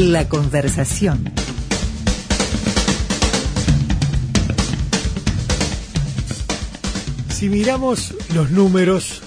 [0.00, 1.32] La conversación.
[7.30, 9.22] Si miramos los números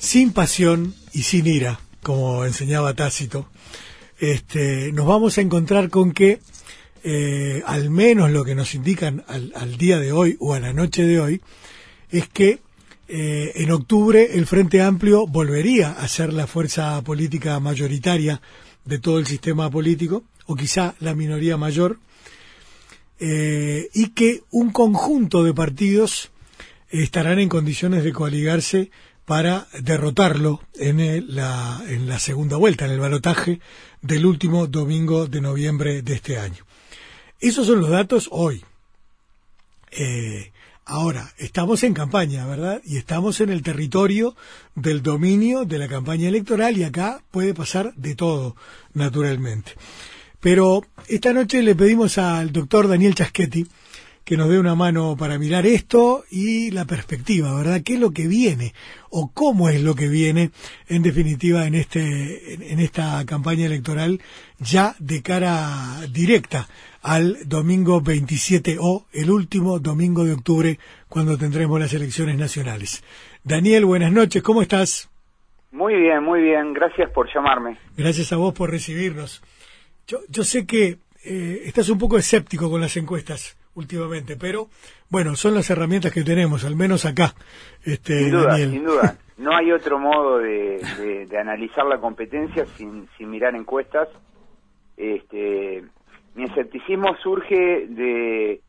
[0.00, 3.48] sin pasión y sin ira, como enseñaba Tácito,
[4.18, 6.40] este, nos vamos a encontrar con que,
[7.04, 11.04] eh, al menos lo que nos indican al, día de hoy o a la noche
[11.04, 11.40] de hoy,
[12.10, 12.58] es que
[13.06, 18.40] eh, en octubre el Frente Amplio volvería a ser la fuerza política mayoritaria
[18.86, 21.98] de todo el sistema político, o quizá la minoría mayor,
[23.18, 26.30] eh, y que un conjunto de partidos
[26.88, 28.90] estarán en condiciones de coaligarse
[29.24, 33.60] para derrotarlo en, la, en la segunda vuelta, en el balotaje
[34.00, 36.64] del último domingo de noviembre de este año.
[37.40, 38.64] Esos son los datos hoy.
[39.90, 40.52] Eh,
[40.86, 42.80] ahora, estamos en campaña, ¿verdad?
[42.84, 44.36] Y estamos en el territorio
[44.74, 48.56] del dominio de la campaña electoral y acá puede pasar de todo,
[48.94, 49.72] naturalmente.
[50.40, 53.66] Pero esta noche le pedimos al doctor Daniel Chaschetti,
[54.26, 57.82] que nos dé una mano para mirar esto y la perspectiva, ¿verdad?
[57.84, 58.72] ¿Qué es lo que viene
[59.08, 60.50] o cómo es lo que viene
[60.88, 64.20] en definitiva en este en esta campaña electoral
[64.58, 66.66] ya de cara directa
[67.02, 73.04] al domingo 27 o el último domingo de octubre cuando tendremos las elecciones nacionales.
[73.44, 75.08] Daniel, buenas noches, ¿cómo estás?
[75.70, 77.78] Muy bien, muy bien, gracias por llamarme.
[77.96, 79.40] Gracias a vos por recibirnos.
[80.08, 84.68] Yo, yo sé que eh, estás un poco escéptico con las encuestas últimamente, pero
[85.08, 87.34] bueno, son las herramientas que tenemos, al menos acá.
[87.84, 89.16] Este, sin duda, sin duda.
[89.38, 94.08] No hay otro modo de, analizar la competencia sin, sin mirar encuestas.
[94.96, 95.84] Este,
[96.34, 98.60] mi escepticismo surge de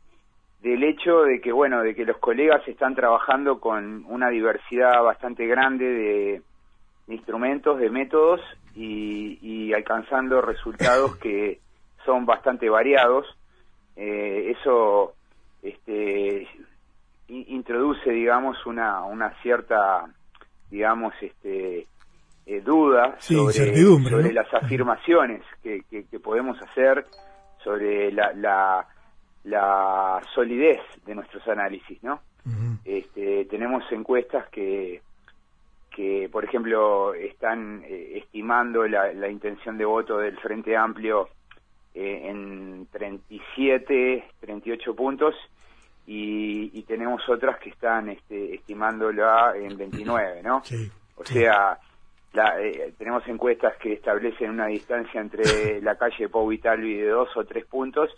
[0.62, 5.46] del hecho de que bueno de que los colegas están trabajando con una diversidad bastante
[5.46, 6.42] grande de,
[7.08, 8.42] instrumentos de métodos
[8.76, 11.60] y, y, alcanzando resultados que
[12.06, 13.26] son bastante variados
[13.98, 15.16] eh, eso
[15.64, 16.48] este,
[17.28, 20.06] introduce, digamos, una, una cierta,
[20.70, 21.88] digamos, este,
[22.46, 27.06] eh, duda sobre, las afirmaciones que, que, podemos hacer
[27.64, 28.88] sobre la, la,
[29.44, 32.22] la, solidez de nuestros análisis, ¿no?
[32.86, 35.02] este, tenemos encuestas que,
[35.94, 41.28] que, por ejemplo, están eh, estimando la, la intención de voto del Frente Amplio
[42.00, 45.34] eh, en 37, 38 puntos
[46.06, 50.62] y, tenemos otras que están este, estimándola en 29, ¿no?
[51.16, 51.80] o sea,
[52.62, 57.36] eh, tenemos encuestas que establecen una distancia entre la calle Pau y Talvi de dos
[57.36, 58.12] o tres puntos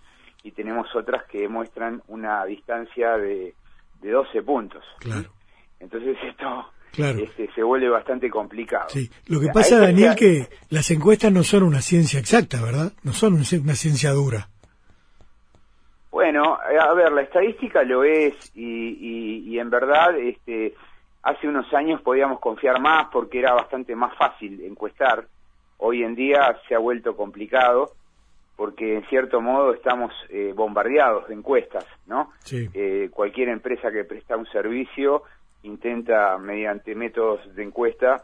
[0.43, 3.55] y tenemos otras que muestran una distancia de,
[4.01, 4.83] de 12 puntos.
[4.99, 5.29] Claro.
[5.79, 7.19] Entonces esto claro.
[7.19, 8.89] Este, se vuelve bastante complicado.
[8.89, 12.93] Sí, lo que pasa, Daniel, que las encuestas no son una ciencia exacta, ¿verdad?
[13.03, 14.49] No son una ciencia dura.
[16.11, 20.73] Bueno, a ver, la estadística lo es y, y, en verdad este,
[21.23, 25.27] hace unos años podíamos confiar más porque era bastante más fácil encuestar.
[25.77, 27.93] Hoy en día se ha vuelto complicado
[28.55, 32.31] porque en cierto modo estamos eh, bombardeados de encuestas, ¿no?
[32.39, 32.67] Sí.
[32.73, 35.23] Eh, cualquier empresa que presta un servicio
[35.63, 38.23] intenta, mediante métodos de encuesta,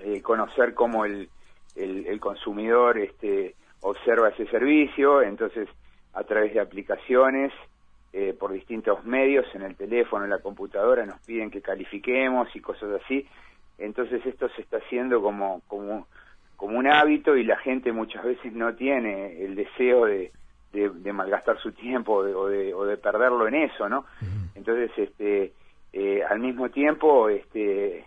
[0.00, 1.28] eh, conocer cómo el,
[1.76, 5.68] el, consumidor este, observa ese servicio, entonces
[6.14, 7.52] a través de aplicaciones,
[8.12, 12.60] eh, por distintos medios, en el teléfono, en la computadora, nos piden que califiquemos y
[12.60, 13.26] cosas así.
[13.78, 16.08] Entonces esto se está haciendo como, como,
[16.56, 20.32] como un hábito y la gente muchas veces no tiene el deseo de,
[20.72, 24.04] de, malgastar su tiempo o de, o de, perderlo en eso, ¿no?
[24.54, 25.52] Entonces, este,
[25.92, 28.04] eh, al mismo tiempo, este,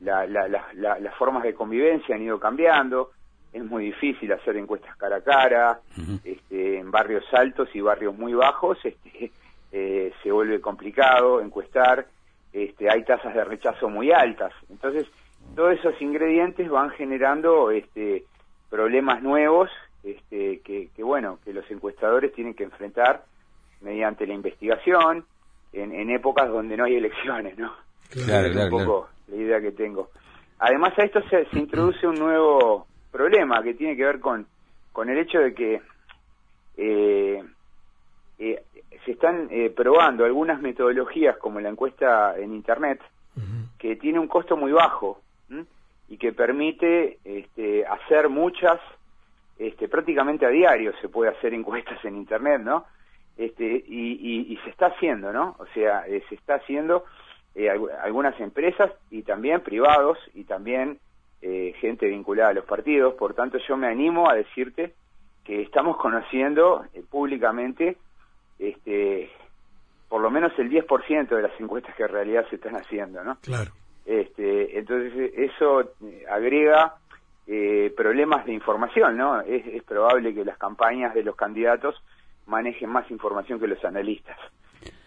[0.00, 3.10] las formas de convivencia han ido cambiando.
[3.52, 5.80] Es muy difícil hacer encuestas cara a cara.
[6.24, 9.30] este, en barrios altos y barrios muy bajos este,
[9.72, 12.06] eh, se vuelve complicado encuestar.
[12.52, 14.52] Este, hay tasas de rechazo muy altas.
[14.70, 15.06] Entonces,
[15.54, 18.24] todos esos ingredientes van generando este,
[18.70, 19.70] problemas nuevos
[20.02, 23.24] este, que, que, bueno, que los encuestadores tienen que enfrentar
[23.80, 25.24] mediante la investigación,
[25.74, 27.72] en, épocas donde no hay elecciones, ¿no?
[28.10, 30.10] Claro, es un poco la idea que tengo.
[30.58, 34.46] Además a esto se, introduce un nuevo problema que tiene que ver con,
[34.92, 35.82] con el hecho de que
[36.76, 37.42] eh,
[38.38, 38.62] eh,
[39.04, 43.00] se están eh, probando algunas metodologías como la encuesta en Internet,
[43.78, 45.20] que tiene un costo muy bajo
[46.08, 48.80] y que permite este, hacer muchas,
[49.58, 52.86] este, prácticamente a diario se puede hacer encuestas en Internet, ¿no?
[53.36, 55.56] Este, y, se está haciendo, ¿no?
[55.58, 57.04] O sea, eh, se está haciendo
[57.54, 57.68] eh,
[58.02, 60.98] algunas empresas y también privados y también
[61.42, 63.14] eh, gente vinculada a los partidos.
[63.14, 64.94] Por tanto, yo me animo a decirte
[65.44, 67.98] que estamos conociendo eh, públicamente
[68.58, 69.30] este
[70.08, 73.36] por lo menos el 10% de las encuestas que en realidad se están haciendo, ¿no?
[73.40, 73.72] Claro.
[74.06, 76.94] Este, entonces eso eh, agrega
[77.46, 79.40] eh, problemas de información, ¿no?
[79.40, 82.00] Es, es, probable que las campañas de los candidatos
[82.46, 84.38] manejen más información que los analistas.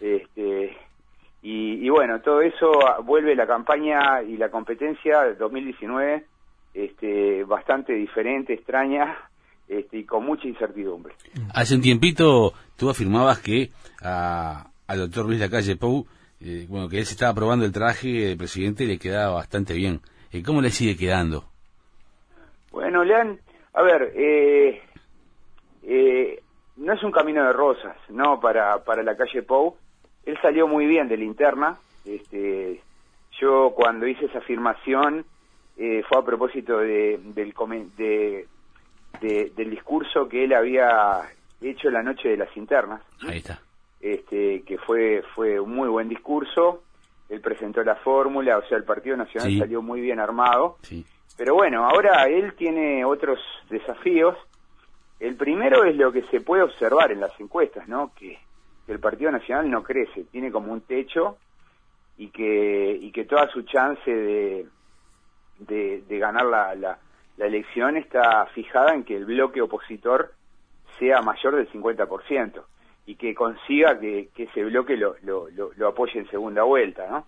[0.00, 0.76] Este,
[1.42, 2.72] y, y bueno, todo eso
[3.04, 6.24] vuelve la campaña y la competencia del 2019
[6.74, 9.16] este, bastante diferente, extraña
[9.68, 11.14] este, y con mucha incertidumbre.
[11.54, 13.70] Hace un tiempito tú afirmabas que
[14.02, 16.06] a, al doctor Luis Lacalle Pou,
[16.40, 19.74] eh, bueno, que él se estaba probando el traje de presidente y le quedaba bastante
[19.74, 20.00] bien.
[20.32, 21.44] Eh, ¿Cómo le sigue quedando?
[22.70, 23.40] Bueno, Lean,
[23.74, 24.82] a ver, eh,
[25.82, 26.42] eh,
[26.78, 28.40] no es un camino de rosas, ¿no?
[28.40, 29.76] Para, para la calle Pou.
[30.24, 31.78] Él salió muy bien de la interna.
[32.04, 32.80] Este,
[33.40, 35.24] yo cuando hice esa afirmación
[35.76, 37.54] eh, fue a propósito de, del,
[37.96, 38.46] de,
[39.20, 41.20] de, del discurso que él había
[41.60, 43.02] hecho la noche de las internas.
[43.26, 43.60] Ahí está.
[44.00, 46.82] Este, que fue, fue un muy buen discurso.
[47.28, 49.58] Él presentó la fórmula, o sea, el Partido Nacional Sí.
[49.58, 50.76] salió muy bien armado.
[50.82, 51.04] Sí.
[51.36, 53.38] Pero bueno, ahora él tiene otros
[53.70, 54.36] desafíos.
[55.20, 58.12] El primero es lo que se puede observar en las encuestas, ¿no?
[58.14, 58.38] Que,
[58.86, 61.38] que el Partido Nacional no crece, tiene como un techo
[62.16, 64.66] y que, y que toda su chance de,
[65.58, 66.98] de, ganar la, la,
[67.36, 70.32] la elección está fijada en que el bloque opositor
[70.98, 72.62] sea mayor del 50%
[73.06, 77.06] y que consiga que, que ese bloque lo, lo, lo, lo apoye en segunda vuelta,
[77.08, 77.26] ¿no?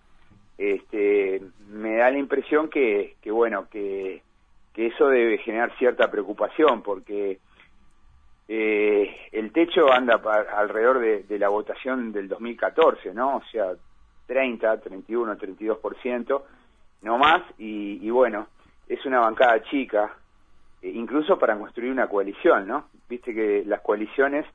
[0.61, 4.21] este, me da la impresión que, que bueno, que,
[4.73, 7.39] que eso debe generar cierta preocupación, porque
[8.47, 13.37] eh, el techo anda pa- alrededor de, de la votación del 2014, ¿no?
[13.37, 13.71] O sea,
[14.27, 16.41] 30, 31, 32%,
[17.03, 18.47] no más, y, y bueno,
[18.87, 20.15] es una bancada chica,
[20.81, 22.85] eh, incluso para construir una coalición, ¿no?
[23.09, 24.45] Viste que las coaliciones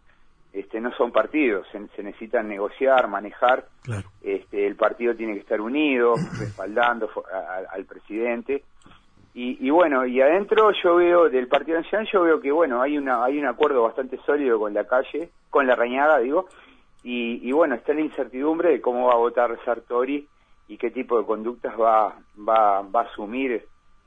[0.53, 4.09] este, no son partidos, se, se necesitan negociar, manejar, Claro.
[4.23, 8.65] este, el partido tiene que estar unido, respaldando fo- a- a- al presidente.
[9.39, 12.97] Y, y bueno, y adentro yo veo, del Partido Nacional, yo veo que bueno, hay
[12.97, 16.49] una hay un acuerdo bastante sólido con la calle, con la Rañaga, digo,
[17.05, 20.27] y, y bueno, está la incertidumbre de cómo va a votar Sartori
[20.69, 22.17] y qué tipo de conductas va,
[22.49, 23.63] va, va a asumir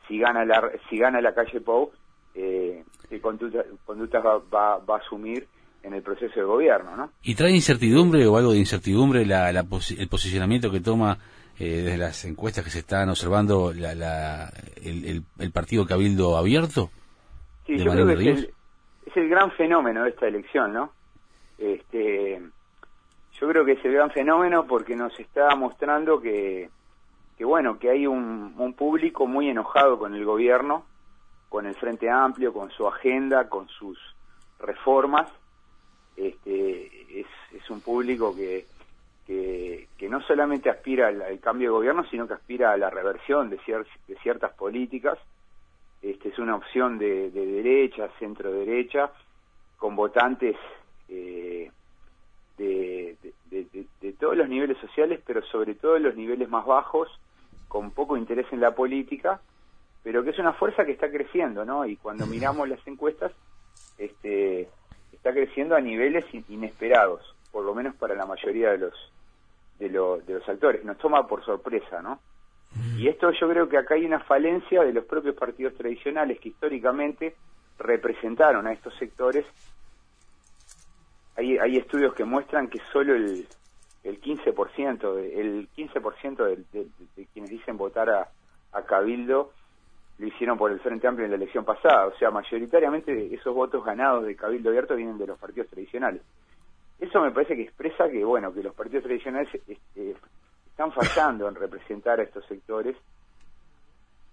[0.08, 1.92] si gana la, si gana la calle Pou,
[2.34, 5.46] eh, qué conducta- conductas va, va, va a asumir
[5.84, 7.12] en el proceso de gobierno, ¿no?
[7.22, 11.20] ¿Y trae incertidumbre o algo de incertidumbre la, la el posicionamiento que toma
[11.60, 14.52] eh, desde las encuestas que se están observando la, la-
[14.82, 16.90] el, el- el partido Cabildo Abierto?
[17.68, 18.54] Sí, de yo creo que es el,
[19.06, 20.92] es el gran fenómeno de esta elección, ¿no?
[21.58, 22.42] Este,
[23.40, 26.70] yo creo que es el gran fenómeno porque nos está mostrando que,
[27.38, 30.86] que bueno, que hay un, un público muy enojado con el gobierno,
[31.50, 33.98] con el Frente Amplio, con su agenda, con sus
[34.60, 35.30] reformas.
[36.16, 38.66] Este, es, es un público que,
[39.30, 42.90] que, que no solamente aspira al, al cambio de gobierno, sino que aspira a la
[42.90, 45.20] reversión de, cier- de ciertas políticas
[46.02, 49.12] este, es una opción de, de derecha, centro derecha,
[49.78, 50.56] con votantes
[51.10, 51.72] eh,
[52.58, 56.66] de, de- de- de todos los niveles sociales, pero sobre todo en los niveles más
[56.66, 57.08] bajos,
[57.68, 59.44] con poco interés en la política,
[60.02, 61.86] pero que es una fuerza que está creciendo, ¿no?
[61.86, 63.32] Y cuando miramos las encuestas,
[63.96, 64.72] este,
[65.12, 67.22] está creciendo a niveles in- inesperados,
[67.52, 68.94] por lo menos para la mayoría de los
[69.80, 70.84] de, los de los actores.
[70.86, 72.20] Nos toma por sorpresa, ¿no?
[72.98, 76.50] Y esto yo creo que acá hay una falencia de los propios partidos tradicionales que
[76.50, 77.36] históricamente
[77.80, 79.46] representaron a estos sectores.
[81.36, 83.48] Hay, hay estudios que muestran que solo el,
[84.04, 88.30] el 15%, de, el 15% de, de, de quienes dicen votar a,
[88.74, 89.52] a Cabildo
[90.20, 92.08] lo hicieron por el Frente Amplio en la elección pasada.
[92.08, 96.22] O sea, mayoritariamente esos votos ganados de Cabildo Abierto vienen de los partidos tradicionales.
[97.00, 100.16] Eso me parece que expresa que, bueno, que los partidos tradicionales este,
[100.70, 102.96] están fallando en representar a estos sectores.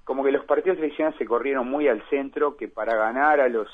[0.04, 3.68] Como que los partidos tradicionales se corrieron muy al centro, que para ganar a los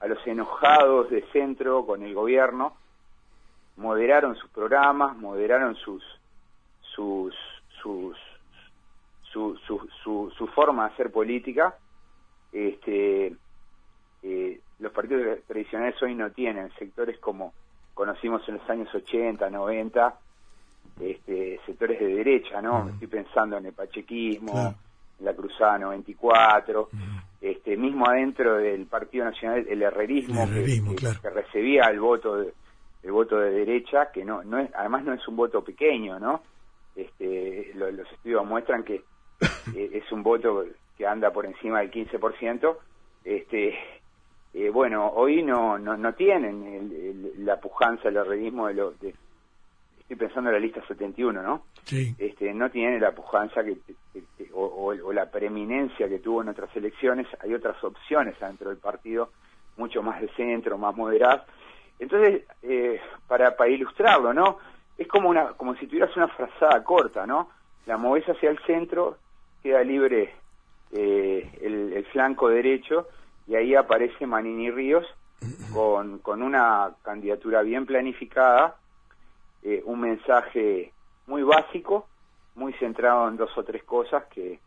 [0.00, 2.74] a los enojados de centro con el gobierno
[3.76, 6.02] moderaron sus programas, moderaron sus
[6.94, 7.34] sus
[7.82, 8.16] sus
[9.32, 9.56] su,
[10.36, 11.76] su, forma de hacer política.
[12.52, 13.32] Este,
[14.22, 17.52] eh, los partidos tradicionales hoy no tienen sectores como
[18.04, 20.14] conocimos en los años 80, 90,
[21.02, 22.88] este, sectores de derecha, ¿no?
[22.88, 24.74] Estoy pensando en el pachequismo, Claro.
[25.18, 27.18] en la Cruzada 94, Mm.
[27.42, 31.20] este, mismo adentro del Partido Nacional, el herrerismo, El que- herrerismo, que, claro.
[31.20, 32.54] que recibía el voto de,
[33.02, 36.42] el voto de derecha, que no, no es, además no es un voto pequeño, ¿no?
[36.96, 39.02] Este, lo- los estudios muestran que
[39.76, 40.64] eh, es un voto
[40.96, 42.78] que anda por encima del 15%,
[43.24, 43.74] este,
[44.54, 46.79] eh, bueno, hoy no, no, no tienen el,
[47.44, 48.90] la pujanza, el arredismo de lo...
[48.92, 49.14] De,
[50.00, 51.62] estoy pensando en la lista 71, ¿no?
[51.84, 52.14] Sí.
[52.18, 53.76] Este, no tiene la pujanza que,
[54.52, 57.28] o, o, la preeminencia que tuvo en otras elecciones.
[57.40, 59.30] Hay otras opciones dentro del partido,
[59.76, 61.42] mucho más de centro, más moderadas.
[62.00, 64.58] Entonces, eh, para, para ilustrarlo, ¿no?
[64.98, 67.48] Es como, una, como si tuvieras una frazada corta, ¿no?
[67.86, 69.16] La moves hacia el centro,
[69.62, 70.34] queda libre
[70.90, 73.06] eh, el, el flanco derecho
[73.46, 75.06] y ahí aparece Manini Ríos
[75.72, 78.76] con, con una candidatura bien planificada,
[79.62, 80.92] eh, un mensaje
[81.26, 82.06] muy básico,
[82.54, 84.58] muy centrado en dos o tres cosas que,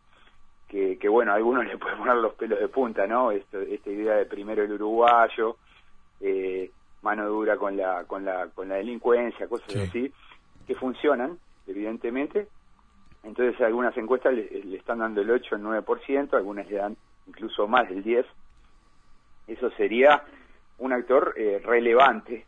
[0.68, 3.30] que, que, bueno, a algunos le pueden poner los pelos de punta, ¿no?
[3.30, 5.56] Esto, esta idea de primero el uruguayo,
[6.20, 6.70] eh,
[7.02, 10.12] mano dura con la, con la, con la delincuencia, cosas así,
[10.66, 12.48] que funcionan, evidentemente.
[13.22, 17.68] Entonces algunas encuestas le, le, están dando el 8, el 9%, algunas le dan incluso
[17.68, 18.24] más del 10%.
[19.46, 20.24] Eso sería
[20.84, 22.44] un actor eh, relevante,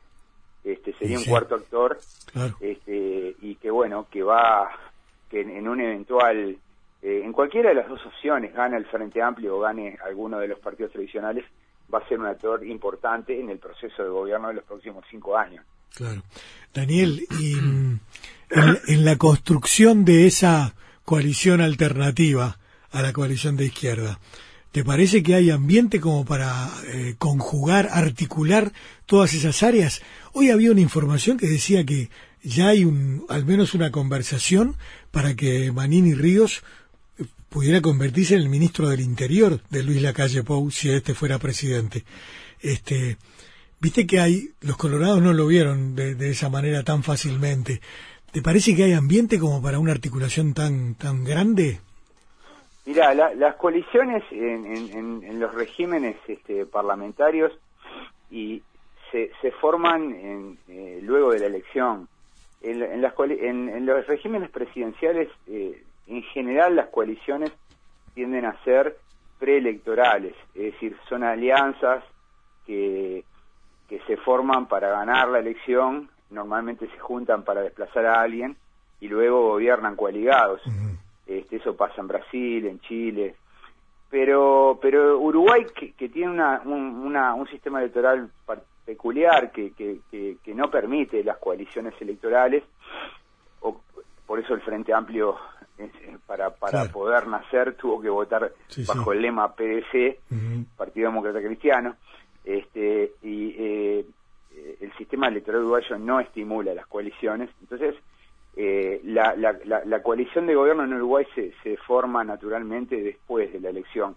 [0.62, 1.24] este sería sí.
[1.24, 1.98] un cuarto actor,
[2.32, 2.56] claro.
[2.60, 4.68] este, y que bueno, que va,
[5.30, 6.58] que en, en un eventual,
[7.02, 10.48] eh, en cualquiera de las dos opciones, gana el Frente Amplio o gane alguno de
[10.48, 11.44] los partidos tradicionales,
[11.92, 15.36] va a ser un actor importante en el proceso de gobierno de los próximos cinco
[15.36, 15.64] años.
[15.94, 16.22] Claro.
[16.74, 18.00] Daniel, y en,
[18.50, 20.74] en la construcción de esa
[21.04, 22.58] coalición alternativa
[22.90, 24.18] a la coalición de izquierda,
[24.72, 28.72] ¿Te parece que hay ambiente como para eh, conjugar, articular
[29.06, 30.02] todas esas áreas?
[30.32, 32.10] Hoy había una información que decía que
[32.42, 34.76] ya hay un, al menos una conversación
[35.10, 36.62] para que Manini Ríos
[37.18, 41.38] eh, pudiera convertirse en el ministro del Interior de Luis Lacalle Pou si este fuera
[41.38, 42.04] presidente.
[42.60, 43.16] Este,
[43.80, 47.80] viste que hay, los colorados no lo vieron de, de esa manera tan fácilmente.
[48.30, 51.80] ¿Te parece que hay ambiente como para una articulación tan, tan grande?
[52.86, 57.52] Mira, la, las coaliciones en, en, en, los regímenes este, parlamentarios
[58.30, 58.62] y
[59.10, 62.08] se, se forman en, eh, luego de la elección.
[62.62, 67.52] En, en, las, los regímenes presidenciales, eh, en general, las coaliciones
[68.14, 68.96] tienden a ser
[69.40, 72.04] preelectorales, es decir, son alianzas
[72.66, 73.24] que,
[73.88, 78.56] que se forman para ganar la elección, normalmente se juntan para desplazar a alguien
[79.00, 80.62] y luego gobiernan coaligados.
[81.26, 83.34] Este, eso pasa en Brasil, en Chile,
[84.08, 86.72] pero pero Uruguay que, que tiene una, un,
[87.04, 88.30] una, un sistema electoral
[88.84, 92.62] peculiar que, que, no permite las coaliciones electorales,
[93.60, 93.80] o,
[94.24, 95.36] por eso el Frente Amplio
[96.26, 96.92] para, para claro.
[96.92, 99.16] poder nacer tuvo que votar sí, bajo sí.
[99.16, 100.66] el lema PDC, uh -huh.
[100.76, 101.96] Partido Demócrata Cristiano,
[102.44, 104.06] este, y eh,
[104.80, 107.96] el sistema electoral uruguayo no estimula las coaliciones, entonces
[108.58, 113.52] eh, la, la, la, la, coalición de gobierno en Uruguay se, se, forma naturalmente después
[113.52, 114.16] de la elección.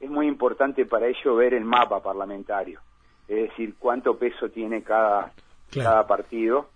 [0.00, 2.80] Es muy importante para ello ver el mapa parlamentario,
[3.28, 5.32] es decir, cuánto peso tiene cada,
[5.70, 5.90] claro.
[5.90, 6.68] cada partido.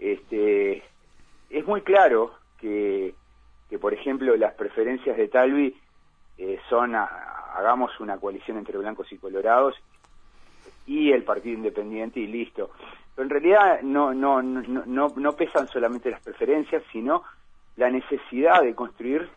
[0.00, 0.82] Este,
[1.48, 3.14] es muy claro que,
[3.70, 5.76] que, por ejemplo, las preferencias de Talvi
[6.38, 7.04] eh, son, a,
[7.54, 9.76] hagamos una coalición entre blancos y colorados
[10.86, 12.70] y el Partido Independiente y listo
[13.18, 17.24] pero en realidad no, no, no, no, no pesan solamente las preferencias, sino
[17.76, 19.28] la necesidad de construir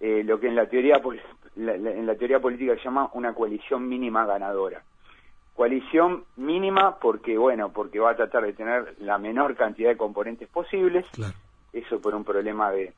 [0.00, 0.98] eh, lo que en la teoría
[1.56, 4.82] la, la, en la teoría política se llama una coalición mínima ganadora.
[5.54, 10.48] Coalición mínima porque bueno, porque va a tratar de tener la menor cantidad de componentes
[10.48, 11.04] posibles.
[11.12, 11.34] Claro.
[11.74, 12.94] Eso por un problema de,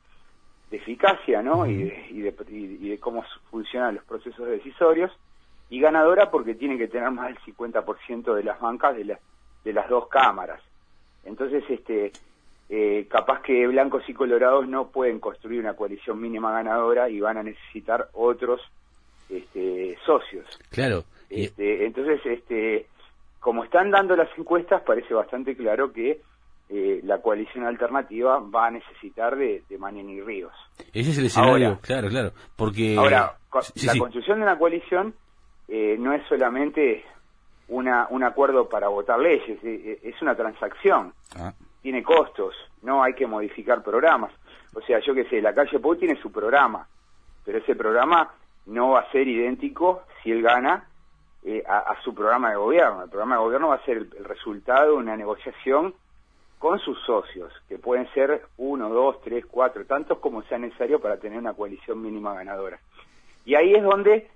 [0.71, 1.57] de eficacia, ¿no?
[1.57, 1.69] Uh -huh.
[1.69, 2.33] y, de, y, de,
[2.85, 5.11] y de cómo funcionan los procesos decisorios.
[5.69, 9.19] Y ganadora porque tiene que tener más del 50% de las bancas de la
[9.63, 10.61] de las dos cámaras.
[11.25, 12.11] Entonces, este,
[12.69, 17.37] eh, capaz que blancos y colorados no pueden construir una coalición mínima ganadora y van
[17.37, 18.61] a necesitar otros
[19.29, 20.45] este, socios.
[20.69, 21.03] Claro.
[21.29, 22.87] Este, entonces, este,
[23.39, 26.21] como están dando las encuestas, parece bastante claro que
[26.69, 30.53] eh, la coalición alternativa va a necesitar de, de Manini Ríos.
[30.93, 32.31] Ese es el escenario, ahora, claro, claro.
[32.55, 33.37] Porque ahora
[33.75, 33.99] sí, la sí.
[33.99, 35.13] construcción de una coalición
[35.67, 37.03] eh, no es solamente
[37.73, 41.53] una, un acuerdo para votar leyes, es una transacción, ah.
[41.81, 44.31] tiene costos, no hay que modificar programas.
[44.75, 46.87] O sea, yo que sé, la calle Pou tiene su programa,
[47.43, 48.31] pero ese programa
[48.67, 50.87] no va a ser idéntico si él gana
[51.43, 53.03] eh, a, a, su programa de gobierno.
[53.03, 55.93] El programa de gobierno va a ser el, el, resultado de una negociación
[56.59, 61.17] con sus socios, que pueden ser uno, dos, tres, cuatro, tantos como sea necesario para
[61.17, 62.79] tener una coalición mínima ganadora.
[63.45, 64.29] Y ahí es donde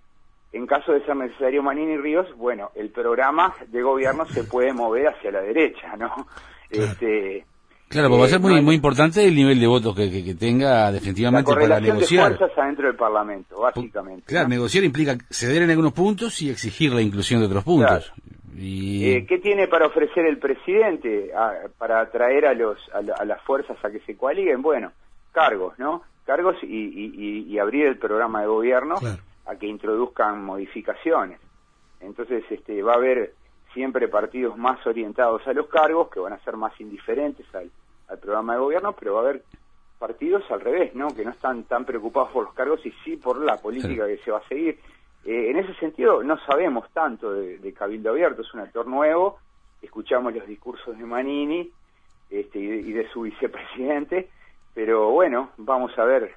[0.54, 5.08] en caso de ser necesario Manini Ríos, bueno, el programa de gobierno se puede mover
[5.10, 6.12] hacia la derecha, ¿no?
[6.70, 6.92] Claro.
[6.92, 7.46] Este,
[7.90, 10.22] Claro, porque va a Eh, ser no muy, importante el nivel de votos que, que-
[10.26, 12.36] que tenga La definitivamente para correlación de negociar.
[12.38, 14.24] fuerzas adentro del Parlamento, básicamente.
[14.26, 14.56] Claro, ¿no?
[14.56, 18.12] negociar implica ceder en algunos puntos y exigir la inclusión de otros puntos.
[18.58, 23.14] Y Eh, ¿Qué tiene para ofrecer el presidente a- para atraer a, los, a, la-
[23.16, 24.62] a las fuerzas a que se coaliguen?
[24.62, 24.92] Bueno,
[25.32, 26.02] cargos, ¿no?
[26.26, 29.20] Cargos y, y- y- y abrir el programa de gobierno Claro.
[29.48, 31.40] A que introduzcan modificaciones.
[32.00, 33.34] Entonces este, va a haber
[33.74, 37.72] siempre partidos más orientados a los cargos, que van a ser más indiferentes al,
[38.08, 39.44] al programa de gobierno, pero va a haber
[39.98, 41.16] partidos al revés, ¿no?
[41.16, 44.32] Que no están tan preocupados por los cargos y sí por la política que se
[44.32, 44.80] va a seguir.
[45.26, 49.40] Eh, en ese sentido, no sabemos tanto de, de Cabildo Abierto, es un actor nuevo,
[49.82, 51.70] escuchamos los discursos de Manini
[52.30, 54.30] este, y, de, y de su vicepresidente,
[54.74, 56.36] pero bueno, vamos a ver.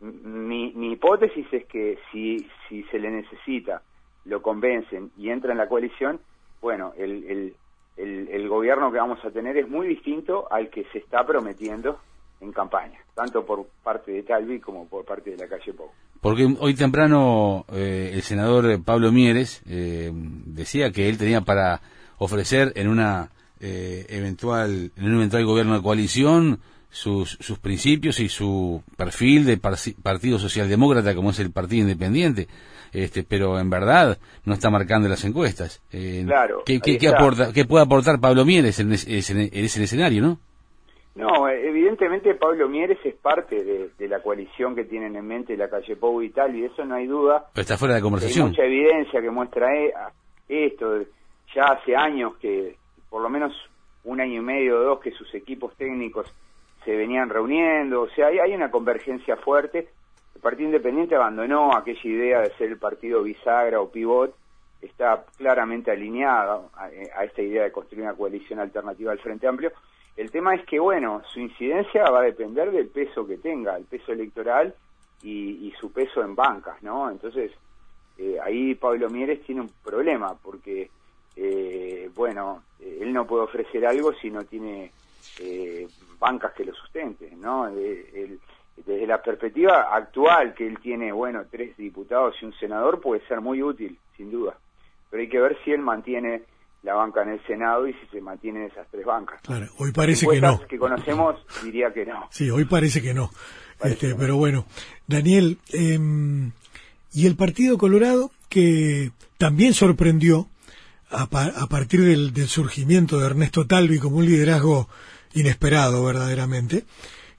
[0.00, 2.46] Mi, mi hipótesis es que si,
[2.90, 3.82] se le necesita,
[4.24, 6.20] lo convencen y entra en la coalición,
[6.60, 7.54] bueno, el, el,
[7.96, 11.98] el, el gobierno que vamos a tener es muy distinto al que se está prometiendo
[12.40, 15.90] en campaña, tanto por parte de Talvi como por parte de la calle Pau.
[16.20, 21.80] porque hoy temprano eh, el senador Pablo Mieres eh, decía que él tenía para
[22.18, 26.60] ofrecer en una eh, eventual en un eventual gobierno de coalición
[26.90, 32.48] sus, sus principios y su perfil de partido socialdemócrata como es el partido independiente
[32.92, 37.66] este pero en verdad no está marcando las encuestas Eh, Claro, ¿qué, qué- aporta qué
[37.66, 40.38] puede aportar Pablo Mieres en ese, en ese escenario no
[41.14, 45.68] No, evidentemente Pablo Mieres es parte de, de la coalición que tienen en mente la
[45.68, 47.44] calle Pau y tal, y eso no hay duda.
[47.52, 50.12] Pero está fuera de Hay conversación mucha evidencia que muestra a-
[50.48, 51.00] esto.
[51.54, 52.76] Ya hace años que,
[53.10, 53.52] por lo menos
[54.04, 56.26] un año y medio o dos, que sus equipos técnicos
[56.88, 58.00] se venían reuniendo.
[58.00, 59.90] O sea, hay, hay una convergencia fuerte.
[60.34, 64.34] El Partido Independiente abandonó aquella idea de ser el partido bisagra o pivot.
[64.80, 66.88] Está claramente alineado a,
[67.24, 69.70] esta idea de construir una coalición alternativa al Frente Amplio.
[70.16, 73.84] El tema es que, bueno, su incidencia va a depender del peso que tenga, el
[73.84, 74.74] peso electoral
[75.22, 77.10] y, y su peso en bancas, ¿no?
[77.10, 77.52] Entonces,
[78.16, 80.88] eh, ahí Pablo Mieres tiene un problema porque,
[81.36, 84.90] eh, bueno, él no puede ofrecer algo si no tiene
[85.40, 85.86] eh,
[86.18, 87.68] bancas que lo sustenten, ¿no?
[87.76, 88.38] Eh,
[88.76, 93.40] desde la perspectiva actual que él tiene, bueno, tres diputados y un senador puede ser
[93.40, 94.56] muy útil, sin duda.
[95.10, 96.42] Pero hay que ver si él mantiene
[96.84, 99.40] la banca en el Senado y si se mantienen esas tres bancas.
[99.42, 100.60] Claro, hoy parece que no.
[100.66, 102.28] que conocemos diría que no.
[102.30, 103.30] Sí, hoy parece que no.
[103.78, 104.18] Parece Este, que no.
[104.20, 104.64] pero bueno,
[105.08, 106.52] Daniel, em,
[107.12, 110.46] y el Partido Colorado que también sorprendió
[111.10, 114.88] a, pa- a partir del, del surgimiento de Ernesto Talvi como un liderazgo
[115.38, 116.84] inesperado verdaderamente,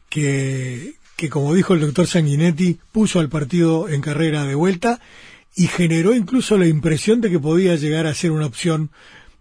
[0.09, 4.99] que, que como dijo el doctor Sanguinetti, puso al partido en carrera de vuelta
[5.55, 8.89] y generó incluso la impresión de que podía llegar a ser una opción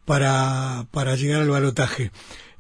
[0.05, 2.11] para, para llegar al balotaje.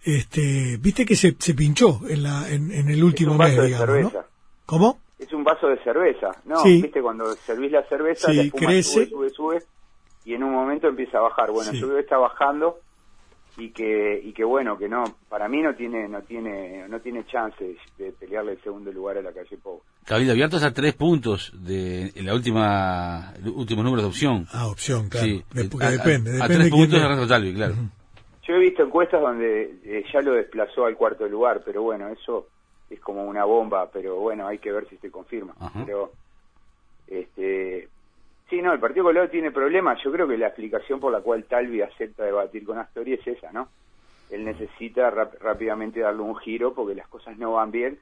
[0.04, 3.50] Este, viste que se, se pinchó en, la, en, en el último es un vaso
[3.52, 4.18] mes, de digamos, cerveza.
[4.18, 4.24] ¿no?
[4.66, 5.00] ¿Cómo?
[5.18, 6.62] Es un vaso de cerveza, ¿no?
[6.62, 6.80] Sí.
[6.82, 8.90] Viste cuando servís la cerveza, Sí, la espuma crece.
[8.92, 9.62] sube, sube, sube,
[10.24, 11.50] y en un momento empieza a bajar.
[11.50, 11.82] Bueno, Sí.
[11.98, 12.78] está bajando
[13.58, 17.26] y que y que bueno, que no, para mí no tiene no tiene no tiene
[17.26, 19.82] chance de, pelearle el segundo lugar a la calle Pau.
[20.06, 24.68] Cabildo Abierto a tres puntos de en la última el último número de opción Ah,
[24.68, 25.26] opción, claro.
[25.26, 27.74] Sí, a- a- depende, a, depende tres de quién puntos de Talvi, claro.
[28.46, 32.46] Yo he visto encuestas donde eh, ya lo desplazó al cuarto lugar, pero bueno, eso
[32.88, 35.54] es como una bomba, pero bueno, hay que ver si se confirma.
[35.84, 36.12] Pero
[37.06, 37.88] este
[38.48, 40.02] sí, no, el Partido Colorado tiene problemas.
[40.02, 43.52] Yo creo que la explicación por la cual Talvi acepta debatir con Astori es esa,
[43.52, 43.68] ¿no?
[44.30, 47.98] Él necesita rap- rápidamente darle un giro porque las cosas no van bien.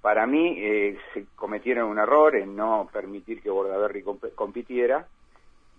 [0.00, 5.08] Para mí eh, se cometieron un error en no permitir que Bordaberry comp- compitiera.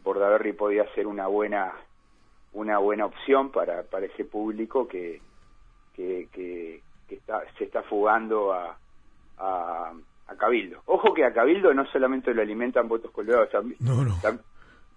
[0.04, 1.74] Bordaberry podía ser una buena
[2.52, 5.22] una buena opción para, para ese público que,
[5.94, 8.80] que, que, que está, se está fugando a,
[9.38, 9.94] a
[10.40, 10.82] Cabildo.
[10.88, 14.16] Ojo que a Cabildo no solamente lo alimentan votos colorados, también, No, no.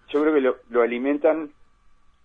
[0.09, 1.51] yo creo que lo, lo alimentan,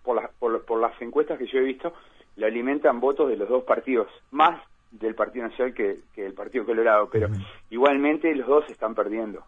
[0.02, 1.92] por las, por, por las encuestas que yo he visto,
[2.36, 6.64] lo alimentan votos de los dos partidos, más del Partido Nacional que, que del Partido
[6.64, 7.28] Colorado, pero
[7.68, 9.44] igualmente los dos están perdiendo.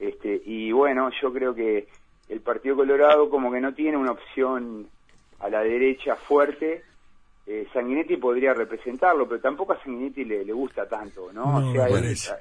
[0.00, 1.86] Este, y bueno, yo creo que
[2.28, 4.88] el Partido Colorado como que no tiene una opción
[5.38, 6.82] a la derecha fuerte.
[7.46, 11.60] Eh, Sanguinetti podría representarlo, pero tampoco a Sanguinetti le, le gusta tanto, ¿no?
[11.60, 11.86] No, o sea,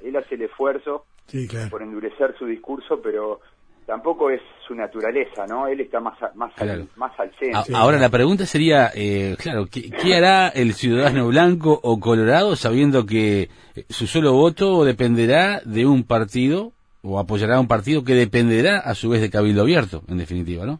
[0.02, 1.70] él, hace el esfuerzo Sí, claro.
[1.70, 3.42] por endurecer su discurso, pero
[3.86, 5.68] tampoco es su naturaleza, ¿no?
[5.68, 6.72] Él está más, a- más, Claro.
[6.84, 7.76] al, más al centro.
[7.76, 12.56] A- Ahora la pregunta sería, eh, claro, ¿qué, qué hará el ciudadano blanco o colorado
[12.56, 18.06] sabiendo que eh, su solo voto dependerá de un partido o apoyará a un partido
[18.06, 20.80] que dependerá a su vez de Cabildo Abierto, en definitiva, ¿no?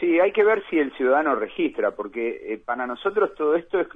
[0.00, 3.88] Sí, hay que ver si el ciudadano registra, porque eh, para nosotros todo esto es,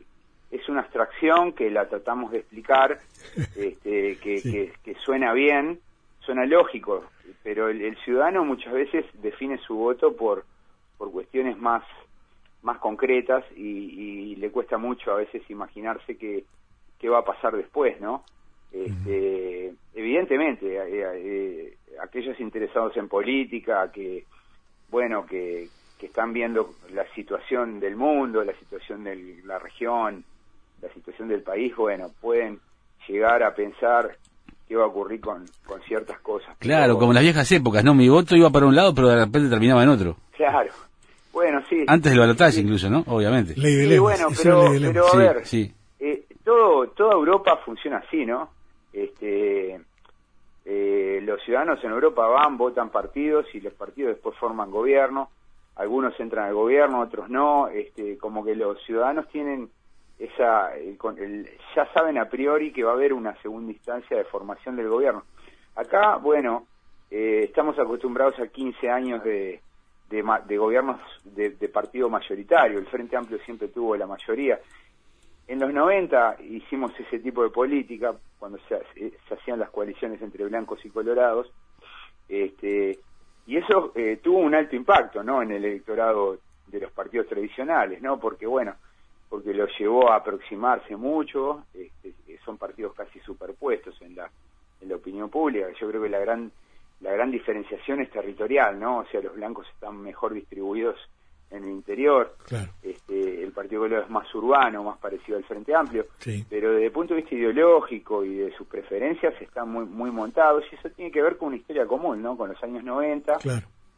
[0.51, 3.01] es una abstracción que la tratamos de explicar,
[3.37, 5.79] este, que, que, suena bien,
[6.21, 7.05] suena lógico,
[7.43, 10.45] pero el, ciudadano muchas veces define su voto por,
[10.97, 11.85] por cuestiones más,
[12.63, 16.45] más concretas y, le cuesta mucho a veces imaginarse qué,
[16.99, 18.25] qué va a pasar después, ¿no?
[18.73, 24.25] Este, evidentemente, eh, eh, aquellos interesados en política, que,
[24.89, 25.69] bueno, que,
[26.01, 30.25] que están viendo la situación del mundo, la situación de la región,
[30.81, 32.59] la situación del país, bueno, pueden
[33.07, 34.17] llegar a pensar
[34.67, 36.57] qué va a ocurrir con, con ciertas cosas.
[36.59, 37.95] Claro, como en las viejas épocas, ¿no?
[37.95, 40.17] Mi voto iba para un lado, pero de repente terminaba en otro.
[40.35, 40.71] Claro.
[41.35, 41.85] Bueno, sí.
[41.87, 43.05] Antes de lo balotaje incluso, ¿no?
[43.07, 43.55] Obviamente.
[43.55, 45.43] sí, bueno, pero, pero a ver,
[46.01, 48.49] eh, todo, toda Europa funciona así, ¿no?
[48.91, 49.79] Este,
[50.65, 55.29] eh, los ciudadanos en Europa van, votan partidos y los partidos después forman gobierno
[55.77, 59.71] algunos entran al gobierno, otros no, este, como que los ciudadanos tienen
[60.19, 60.71] esa,
[61.75, 65.25] ya saben a priori que va a haber una segunda instancia de formación del gobierno.
[65.77, 66.67] Acá, bueno,
[67.11, 69.63] eh, estamos acostumbrados a 15 años de,
[70.11, 74.61] de, gobiernos de, partido mayoritario, el Frente Amplio siempre tuvo la mayoría.
[75.49, 80.45] En los 90 hicimos ese tipo de política, cuando se, se hacían las coaliciones entre
[80.45, 81.51] blancos y colorados,
[82.29, 82.99] este,
[83.51, 85.43] y eso eh, tuvo un alto impacto, ¿no?
[85.43, 88.21] En el electorado de los partidos tradicionales, ¿no?
[88.21, 88.77] Porque, bueno,
[89.29, 94.31] porque lo llevó a aproximarse mucho, este, son partidos casi superpuestos en la,
[94.81, 95.67] en la opinión pública.
[95.81, 96.53] Yo creo que la gran,
[97.01, 98.99] la gran diferenciación es territorial, ¿no?
[98.99, 100.97] O sea, los blancos están mejor distribuidos
[101.51, 102.37] en el interior.
[102.83, 106.07] Este, el Partido Colorado es más urbano, más parecido al Frente Amplio,
[106.49, 110.65] pero desde el punto de vista ideológico y de sus preferencias están muy muy montados
[110.71, 112.37] y eso tiene que ver con una historia común, ¿no?
[112.37, 113.39] Con los años 90,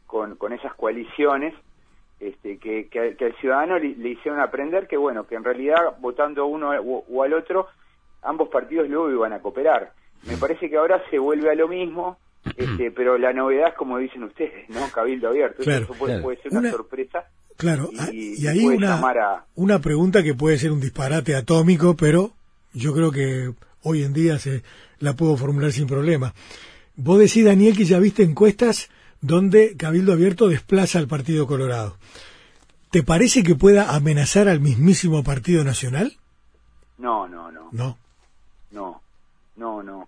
[0.07, 1.53] con, con esas coaliciones
[2.23, 6.71] este, que, que, al ciudadano le, hicieron aprender que, bueno, que en realidad votando uno
[6.71, 7.67] o, al otro,
[8.21, 9.91] ambos partidos luego iban a cooperar.
[10.25, 12.17] Me parece que ahora se vuelve a lo mismo,
[12.55, 14.79] este, pero la novedad es como dicen ustedes, ¿no?
[14.93, 15.63] Cabildo abierto.
[15.63, 17.25] eso puede, ser una sorpresa
[17.57, 22.33] Claro, y, ah, y hay una, una pregunta que puede ser un disparate atómico, pero
[22.73, 24.63] yo creo que hoy en día se
[24.99, 26.33] la puedo formular sin problema.
[26.95, 28.89] Vos decís, Daniel, que ya viste encuestas
[29.21, 31.97] donde Cabildo Abierto desplaza al Partido Colorado.
[32.91, 36.13] ¿Te parece que pueda amenazar al mismísimo Partido Nacional?
[36.97, 37.69] No, no, no.
[37.71, 37.97] No.
[38.71, 39.01] No,
[39.55, 40.07] no, no.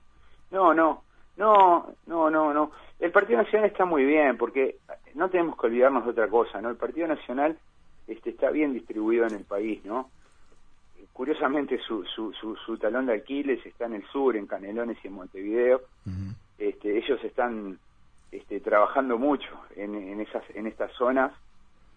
[0.51, 1.01] No, no.
[1.37, 2.71] No, no, no, no.
[2.99, 4.77] El Partido Nacional está muy bien porque
[5.15, 6.69] no tenemos que olvidarnos de otra cosa, ¿no?
[6.69, 7.57] El Partido Nacional
[8.07, 10.09] este, está bien distribuido en el país, ¿no?
[11.13, 15.13] Curiosamente su, su, su, talón de Aquiles está en el sur, en Canelones y en
[15.13, 15.81] Montevideo.
[16.57, 17.79] este, ellos están
[18.31, 21.31] este, trabajando mucho en, en, esas, en estas zonas.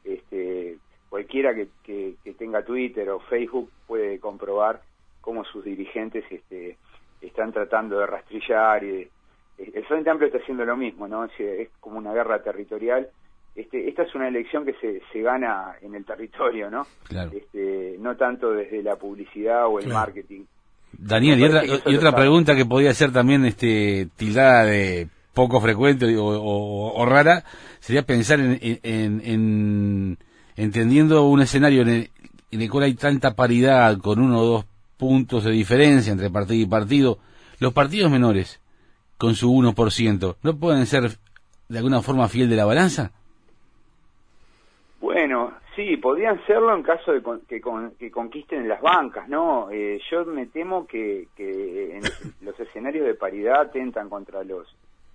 [0.04, 0.78] Este,
[1.09, 4.81] cualquiera que, que, tenga Twitter o Facebook puede comprobar
[5.20, 6.76] cómo sus dirigentes este,
[7.20, 9.11] están tratando de rastrillar y
[9.59, 11.25] el Frente Amplio está haciendo lo mismo, ¿no?
[11.25, 13.09] Es, como una guerra territorial.
[13.55, 16.87] Este, esta es una elección que se, se gana en el territorio, ¿no?
[17.33, 20.44] Este, no tanto desde la publicidad o el marketing.
[20.92, 21.40] Daniel,
[21.87, 27.44] y otra, pregunta que podría ser también este, tildada de poco frecuente o, rara,
[27.81, 30.18] sería pensar en, en,
[30.57, 32.11] entendiendo un escenario en el,
[32.51, 34.64] en el cual hay tanta paridad con uno o dos
[34.97, 37.18] puntos de diferencia entre partido y partido,
[37.61, 38.61] los partidos menores,
[39.18, 41.18] con su 1%, ¿no pueden ser
[41.68, 43.11] de alguna forma fiel de la balanza?
[45.00, 47.61] Bueno, sí, podrían serlo en caso de que,
[47.98, 49.70] que, conquisten las bancas, ¿no?
[49.70, 52.02] Eh, yo me temo que, que en
[52.40, 54.66] los escenarios de paridad tentan contra los,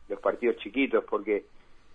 [0.10, 1.46] los partidos chiquitos, porque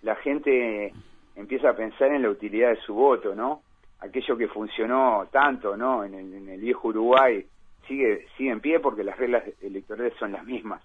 [0.01, 0.93] la gente
[1.35, 3.61] empieza a pensar en la utilidad de su voto, ¿no?
[3.99, 6.03] Aquello que funcionó tanto, ¿no?
[6.03, 7.45] En el, en el viejo Uruguay
[7.87, 10.81] sigue, sigue en pie porque las reglas electorales son las mismas.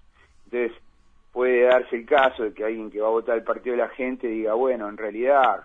[0.46, 0.76] Entonces,
[1.54, 3.88] puede darse el caso de que alguien que va a votar el partido de la
[3.90, 5.64] gente diga, bueno, en realidad,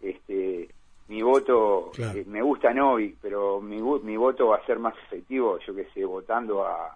[0.00, 0.68] este,
[1.08, 5.58] mi voto, eh, me gusta Novik, pero mi, mi voto va a ser más efectivo,
[5.64, 6.92] yo que sé, votando a,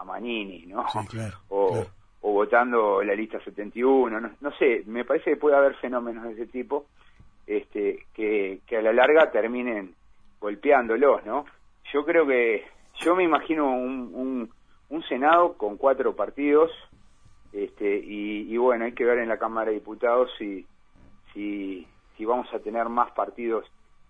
[0.00, 0.86] a Manini, ¿no?
[1.50, 1.84] o,
[2.22, 6.32] o votando la lista 71, no, no sé, me parece que puede haber fenómenos de
[6.32, 6.86] ese tipo
[7.46, 9.94] este, que, que a la larga terminen
[10.40, 11.44] golpeándolos, ¿no?
[11.92, 12.64] Yo creo que,
[13.00, 14.50] yo me imagino un, un,
[14.88, 16.70] un Senado con cuatro partidos,
[17.52, 20.64] este, y, bueno, hay que ver en la Cámara de Diputados si,
[21.32, 21.86] si,
[22.16, 23.66] si vamos a tener más partidos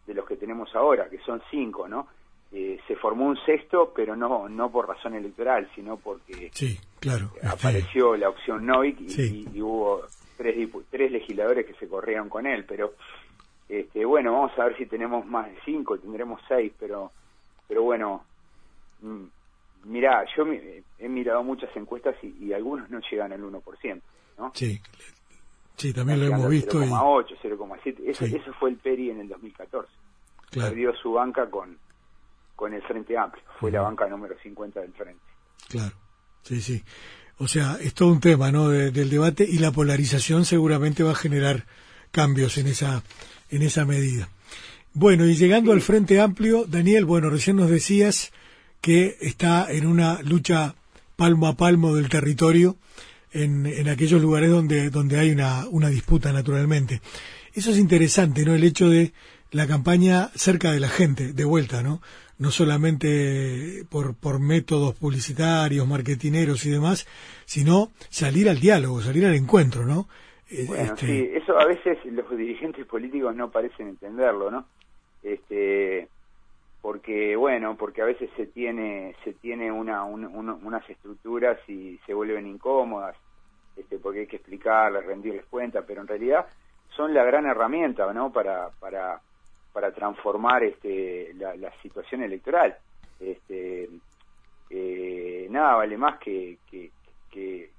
[0.06, 2.06] de los que tenemos ahora, que son cinco, ¿no?
[2.54, 7.30] Eh, se formó un sexto, pero no no por razón electoral, sino porque sí, claro,
[7.42, 10.02] apareció la opción Novik y, hubo
[10.36, 12.66] tres, tres legisladores que se corrieron con él.
[12.66, 12.92] Pero
[13.70, 17.10] este, bueno, vamos a ver si tenemos más de cinco, tendremos seis, pero
[17.66, 18.22] pero bueno,
[19.00, 19.24] mm,
[19.84, 20.44] mirá, yo
[20.98, 24.00] he mirado muchas encuestas y, algunos no llegan al 1%,
[24.38, 24.52] ¿no?
[24.54, 24.80] Sí,
[25.76, 26.80] sí también lo hemos visto.
[26.80, 29.88] 0,8, 0,7, eso, eso fue el PERI en el 2014.
[30.50, 31.78] Perdió su banca con,
[32.54, 35.22] con el Frente Amplio, fue la banca número 50 del Frente.
[35.68, 35.94] Claro,
[36.42, 36.82] sí, sí.
[37.38, 38.68] O sea, es todo un tema, ¿no?
[38.68, 41.64] del debate y la polarización seguramente va a generar
[42.10, 43.02] cambios en esa,
[43.50, 44.28] en esa medida.
[44.94, 48.32] Bueno, y llegando al Frente Amplio, Daniel, bueno, recién nos decías
[48.82, 50.74] que está en una lucha
[51.16, 52.76] palmo a palmo del territorio
[53.32, 57.00] en, en aquellos lugares donde, donde hay una, una disputa naturalmente.
[57.54, 58.54] Eso es interesante, ¿no?
[58.54, 59.12] El hecho de
[59.52, 62.02] la campaña cerca de la gente, de vuelta, ¿no?
[62.38, 67.06] No solamente por, por métodos publicitarios, marketineros y demás,
[67.44, 70.08] sino salir al diálogo, salir al encuentro, ¿no?
[70.50, 74.66] Eh, bueno, este sí, eso a veces los dirigentes políticos no parecen entenderlo, ¿no?
[75.22, 76.08] Este,
[76.82, 82.46] porque bueno porque a veces se tiene se tiene una, unas estructuras y se vuelven
[82.46, 83.16] incómodas
[83.76, 86.44] este porque hay que explicarles rendirles cuenta pero en realidad
[86.94, 89.20] son la gran herramienta no para para
[89.72, 92.76] para transformar este la, situación electoral.
[93.18, 93.88] Este
[94.70, 96.90] eh, nada vale más que que,
[97.30, 97.70] que,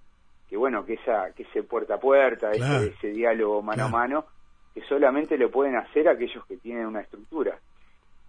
[0.58, 4.26] bueno que esa que ese puerta a puerta ese, diálogo mano a mano
[4.72, 7.58] que solamente lo pueden hacer aquellos que tienen una estructura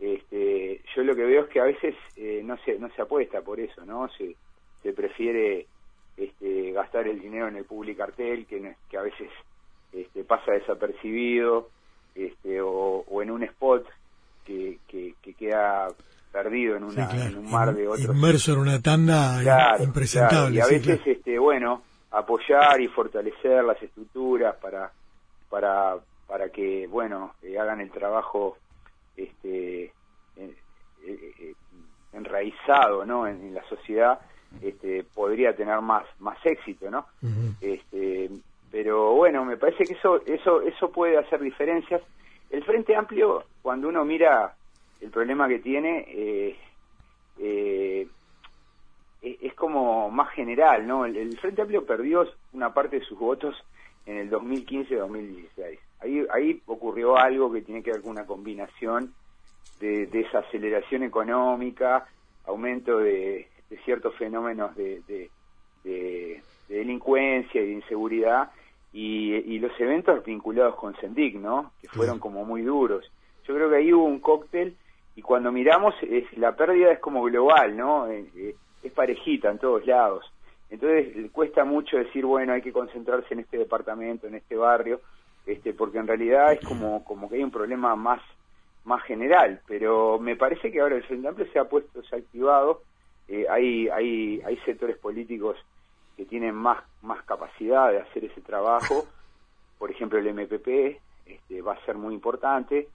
[0.00, 3.40] este, yo lo que veo es que a veces eh, no se no se apuesta
[3.42, 4.08] por eso, ¿no?
[4.10, 4.34] Se,
[4.82, 5.66] se prefiere
[6.16, 9.30] este, gastar el dinero en el public cartel que, que a veces
[9.92, 11.68] este, pasa desapercibido
[12.14, 13.86] este, o, en un spot
[14.44, 15.88] que, que, queda
[16.30, 18.04] perdido en, una, en un mar de otros.
[18.04, 20.56] Inmerso en una tanda impresentable.
[20.56, 24.92] Y a veces, este, bueno, apoyar y fortalecer las estructuras para,
[25.48, 28.58] para, para que, bueno, eh, hagan el trabajo
[29.16, 29.84] este,
[30.36, 30.54] eh,
[31.06, 31.54] eh,
[32.12, 33.26] enraizado ¿no?
[33.26, 34.20] En, la sociedad
[34.62, 37.06] este, podría tener más más éxito no
[37.60, 38.30] este
[38.74, 42.02] pero bueno me parece que eso eso eso puede hacer diferencias.
[42.50, 44.54] El frente amplio cuando uno mira
[45.00, 46.56] el problema que tiene eh,
[47.38, 48.08] eh,
[49.22, 53.54] es como más general no el, el, frente amplio perdió una parte de sus votos
[54.06, 59.12] en el 2015-2016 ahí ahí ocurrió algo que tiene que ver con una combinación
[59.80, 62.06] de desaceleración económica,
[62.46, 63.48] aumento de,
[63.84, 65.02] ciertos fenómenos de,
[65.82, 68.50] de, delincuencia y de inseguridad,
[68.92, 71.72] y, los eventos vinculados con Sendic, ¿no?
[71.80, 73.10] Que fueron como muy duros.
[73.46, 74.76] Yo creo que ahí hubo un cóctel,
[75.16, 78.08] y cuando miramos, es, la pérdida es como global, ¿no?
[78.08, 80.30] Eh, eh, es parejita en todos lados.
[80.70, 85.00] Entonces cuesta mucho decir, bueno, hay que concentrarse en este departamento, en este barrio,
[85.46, 88.20] este, porque en realidad es como, como que hay un problema más
[88.84, 92.82] más general, pero me parece que ahora el Frente se ha puesto, se ha activado,
[93.28, 95.56] eh, hay, hay, hay sectores políticos
[96.16, 99.06] que tienen más, más capacidad de hacer ese trabajo,
[99.78, 102.88] por ejemplo el MPP este, va a ser muy importante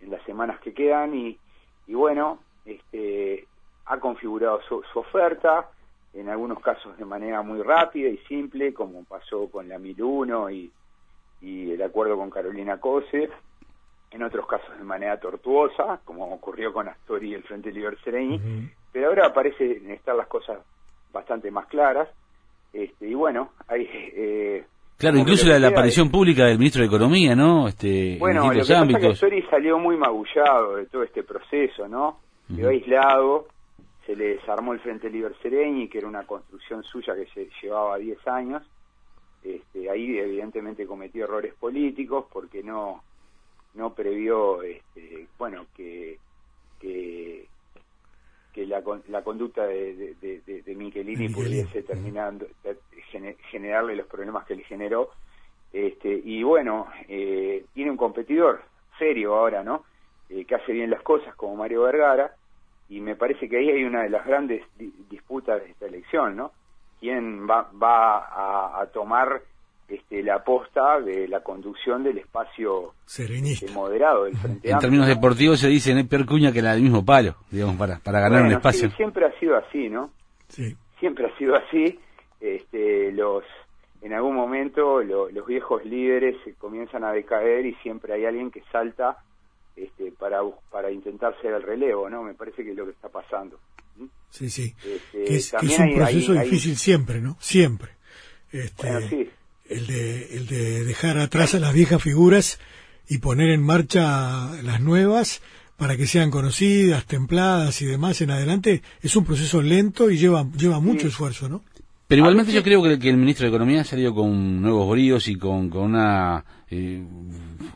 [0.00, 1.38] en las semanas que quedan y,
[1.86, 3.46] y bueno, este,
[3.86, 5.70] ha configurado su, oferta,
[6.12, 10.72] en algunos casos de manera muy rápida y simple, como pasó con la 1001 y,
[11.40, 13.28] y el acuerdo con Carolina Cose,
[14.10, 18.40] en otros casos de manera tortuosa, como ocurrió con Astori y el Frente Liber Sereni,
[18.92, 20.58] pero ahora parecen estar las cosas
[21.12, 22.08] bastante más claras,
[22.72, 23.88] este, y bueno, hay...
[23.92, 24.64] Eh,
[24.98, 27.68] claro, incluso la, aparición pública del ministro de Economía, ¿no?
[27.68, 29.02] Este, bueno, lo que ámbitos.
[29.02, 32.18] que Astori salió muy magullado de todo este proceso, ¿no?
[32.54, 33.48] Quedó aislado,
[34.06, 37.98] se le desarmó el Frente Liber Sereni, que era una construcción suya que se llevaba
[37.98, 38.62] 10 años,
[39.54, 43.02] este, ahí evidentemente cometió errores políticos porque no
[43.74, 46.18] no previó este, bueno que
[46.80, 47.46] que,
[48.52, 52.46] que la, la conducta de, de, de, de Michelini pudiese terminando
[53.50, 55.10] generarle los problemas que le generó.
[55.72, 58.62] Este y bueno eh, tiene un competidor
[58.98, 59.84] serio ahora no
[60.30, 62.34] eh, que hace bien las cosas como Mario Vergara
[62.88, 64.62] y me parece que ahí hay una de las grandes
[65.10, 66.52] disputas de esta elección no
[67.06, 69.40] quién va va a, a tomar
[69.88, 72.94] este, la aposta de la conducción del espacio
[73.72, 77.36] moderado del Frente En términos deportivos se dice, no percuña que la del mismo palo,
[77.48, 78.90] digamos, para, para ganar un espacio.
[78.90, 80.10] siempre ha sido así, ¿no?
[80.48, 80.76] Sí.
[80.98, 82.00] Siempre ha sido así.
[82.40, 83.44] Este, los
[84.02, 89.18] En algún momento los viejos líderes comienzan a decaer y siempre hay alguien que salta
[89.76, 90.40] este, para,
[90.72, 92.24] para intentar ser el relevo, ¿no?
[92.24, 93.58] Me parece que es lo que está pasando.
[94.30, 94.74] Sí, sí.
[95.14, 97.36] Este, es, un proceso difícil siempre, ¿no?
[97.40, 97.90] Siempre.
[98.52, 99.30] Este, sí
[99.68, 102.58] el de, el de dejar atrás a las viejas figuras
[103.08, 105.42] y poner en marcha las nuevas
[105.76, 110.46] para que sean conocidas, templadas y demás en adelante, es un proceso lento y lleva,
[110.56, 111.62] lleva mucho esfuerzo, ¿no?
[112.08, 115.34] Pero igualmente yo creo que, el ministro de Economía ha salido con nuevos bríos y
[115.36, 117.04] con, con una eh,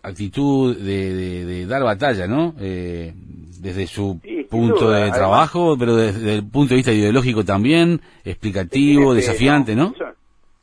[0.03, 2.55] actitud de, dar batalla, ¿no?
[2.59, 3.13] Eh,
[3.61, 9.75] desde su punto de trabajo, pero desde el punto de vista ideológico también, explicativo, desafiante,
[9.75, 9.95] ¿no?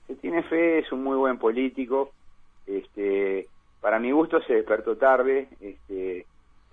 [0.08, 2.12] Se tiene fe, es un muy buen político.
[2.66, 3.48] Este,
[3.82, 5.48] para mi gusto se despertó tarde.
[5.62, 6.26] Este,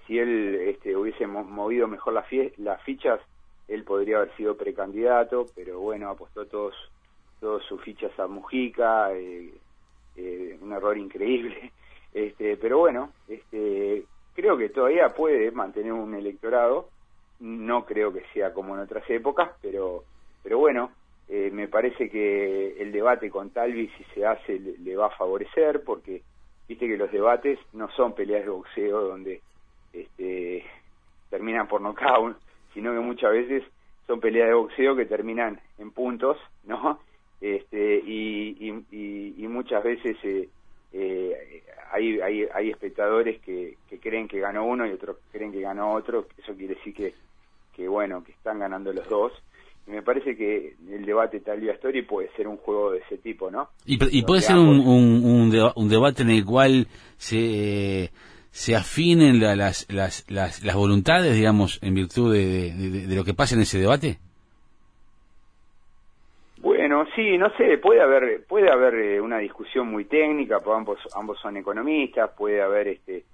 [0.06, 2.26] si él este, hubiese movido mejor las,
[2.58, 3.20] las fichas,
[3.68, 6.74] él podría haber sido precandidato, pero bueno, apostó todos,
[7.40, 9.52] todos sus fichas a Mujica, eh,
[10.16, 11.72] eh, un error increíble.
[12.14, 14.04] Este, pero bueno, este,
[14.34, 16.88] creo que todavía puede mantener un electorado,
[17.40, 20.04] no creo que sea como en otras épocas, pero,
[20.42, 20.90] pero bueno,
[21.28, 25.82] eh, me parece que el debate con Talvi, si se hace, le, va a favorecer,
[25.84, 26.22] porque
[26.68, 29.40] viste que los debates no son peleas de boxeo donde
[29.92, 30.64] este,
[31.30, 32.36] terminan por nocaut,
[32.74, 33.64] sino que muchas veces
[34.06, 37.00] son peleas de boxeo que terminan en puntos, ¿no?
[37.40, 40.48] Este, y, y, muchas veces eh,
[40.96, 45.60] eh, hay, hay, hay espectadores que, que creen que ganó uno y otros creen que
[45.60, 47.14] ganó otro, eso quiere decir que,
[47.74, 49.32] que bueno, que están ganando los dos.
[49.86, 53.18] Y me parece que el debate tal vía Story puede ser un juego de ese
[53.18, 53.68] tipo, ¿no?
[53.84, 58.10] Y, y puede ser un, un, un, debate en el cual se
[58.50, 63.56] se afinen las, las, las, las, voluntades, digamos, en virtud de, de, lo que pasa
[63.56, 64.20] en ese debate?
[67.04, 70.98] Bueno, sí, no sé, puede haber puede haber eh, una discusión muy técnica, porque ambos
[71.14, 73.24] ambos son economistas, puede haber este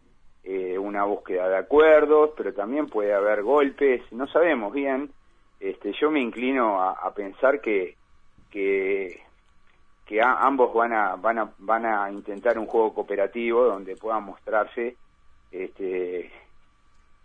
[0.43, 5.11] eh, una búsqueda de acuerdos, pero también puede haber golpes, no sabemos bien.
[5.61, 7.97] Este, yo me inclino a, pensar que
[8.51, 9.21] que
[10.07, 14.97] que ambos van a van a van a intentar un juego cooperativo donde puedan mostrarse
[15.53, 16.31] este,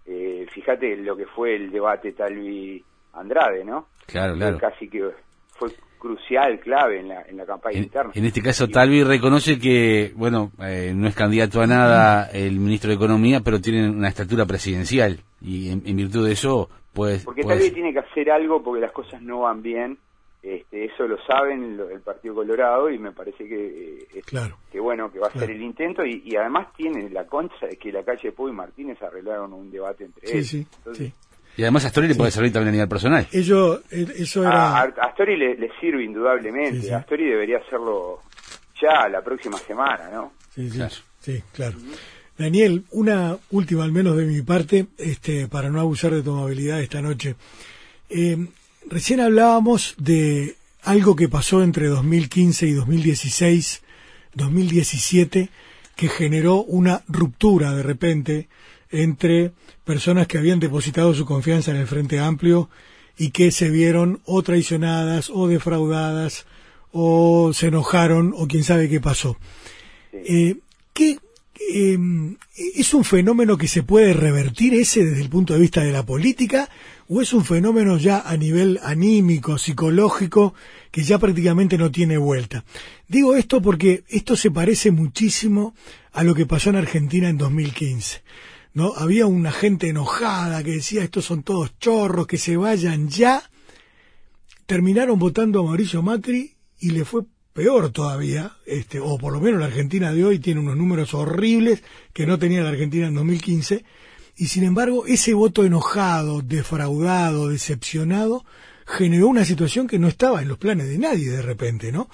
[0.05, 3.87] eh, fíjate lo que fue el debate Talvi Andrade, ¿no?
[4.05, 4.57] Claro, claro.
[4.59, 5.11] Casi que
[5.55, 5.69] fue
[6.05, 8.11] crucial, clave en la, en la campaña interna.
[8.13, 12.89] En este caso, Talvi reconoce que, bueno, eh, no es candidato a nada el ministro
[12.89, 17.25] de Economía, pero tiene una estatura presidencial y en, virtud de eso, pues...
[17.25, 19.97] Porque Talvi tiene que hacer algo porque las cosas no van bien
[20.45, 25.11] este, eso lo saben el Partido Colorado y me parece que, eh, claro, que bueno,
[25.11, 28.31] que va a ser el intento y, además tiene la concha de que la calle
[28.31, 30.45] Pú y Martínez arreglaron un debate entre ellos.
[30.45, 31.13] Sí, sí.
[31.57, 33.27] Y además a Astori le puede servir también a nivel personal.
[33.31, 34.77] Ello, eso era...
[34.77, 36.93] A, Astori le, sirve indudablemente.
[36.93, 38.21] Astori debería hacerlo
[38.81, 40.33] ya la próxima semana, ¿no?
[40.53, 40.95] Sí, sí, claro.
[41.21, 41.77] Sí, claro.
[42.37, 46.81] Daniel, una última al menos de mi parte, este, para no abusar de tu amabilidad
[46.81, 47.35] esta noche.
[48.09, 48.37] Eh,
[48.87, 53.81] Recién hablábamos de algo que pasó entre 2015 y 2016,
[54.35, 55.49] 2017,
[55.95, 58.47] que generó una ruptura de repente
[58.91, 59.51] entre
[59.83, 62.69] personas que habían depositado su confianza en el Frente Amplio
[63.17, 66.45] y que se vieron o traicionadas o defraudadas
[66.91, 69.37] o se enojaron o quién sabe qué pasó.
[70.13, 70.57] Eh,
[70.93, 71.19] ¿qué,
[71.73, 75.91] em, ¿Es un fenómeno que se puede revertir ese desde el punto de vista de
[75.91, 76.69] la política
[77.07, 80.53] o es un fenómeno ya a nivel anímico, psicológico,
[80.91, 82.63] que ya prácticamente no tiene vuelta.
[83.07, 85.75] Digo esto porque esto se parece muchísimo
[86.13, 88.23] a lo que pasó en Argentina en 2015.
[88.75, 88.93] ¿No?
[88.95, 93.49] Había una gente enojada que decía estos son todos chorros, que se vayan ya.
[94.67, 99.61] Terminaron votando a Mauricio Macri y le fue peor todavía, este, o por lo menos
[99.61, 101.81] la Argentina de hoy tiene unos números horribles
[102.13, 103.83] que no tenía la Argentina en 2015
[104.37, 108.43] y sin embargo, ese voto enojado, defraudado, decepcionado,
[108.85, 112.09] generó una situación que no estaba en los planes de nadie de repente, ¿no?